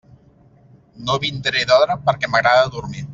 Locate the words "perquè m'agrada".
2.09-2.65